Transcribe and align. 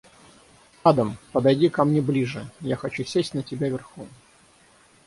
Адам, 0.81 1.15
подойди 1.31 1.69
ко 1.69 1.83
мне 1.83 2.01
ближе, 2.01 2.49
я 2.61 2.75
хочу 2.75 3.03
сесть 3.03 3.35
на 3.35 3.43
тебя 3.43 3.69
верхом. 3.69 4.09